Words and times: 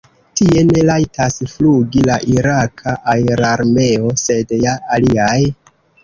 Tie 0.39 0.61
ne 0.67 0.83
rajtas 0.85 1.35
flugi 1.51 2.01
la 2.07 2.15
iraka 2.35 2.93
aerarmeo, 3.13 4.09
sed 4.23 4.55
ja 4.63 4.73
aliaj. 4.97 5.37